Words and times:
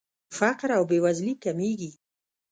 فقر 0.37 0.69
او 0.77 0.83
بېوزلي 0.89 1.33
کمیږي. 1.43 1.91